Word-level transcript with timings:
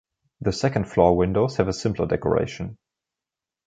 The 0.39 0.51
second-floor 0.51 1.15
windows 1.15 1.57
have 1.57 1.67
a 1.67 1.73
simpler 1.73 2.07
decoration. 2.07 2.79